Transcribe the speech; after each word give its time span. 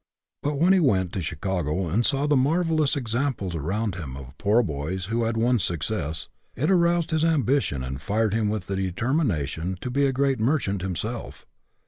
But 0.41 0.55
when 0.57 0.73
he 0.73 0.79
went 0.79 1.13
to 1.13 1.21
Chicago 1.21 1.87
and 1.87 2.03
saw 2.03 2.25
the 2.25 2.35
marvelous 2.35 2.95
examples 2.95 3.53
around 3.53 3.93
him 3.93 4.17
of 4.17 4.35
poor 4.39 4.63
boys 4.63 5.05
who 5.13 5.25
had 5.25 5.37
won 5.37 5.59
suc 5.59 5.83
cess, 5.83 6.27
it 6.55 6.71
aroused 6.71 7.11
his 7.11 7.23
ambition 7.23 7.83
and 7.83 8.01
fired 8.01 8.33
him 8.33 8.49
with 8.49 8.65
the 8.65 8.75
determination 8.75 9.77
to 9.79 9.91
be 9.91 10.07
a 10.07 10.11
great 10.11 10.39
merchant 10.39 10.81
him 10.81 10.95
self. 10.95 11.45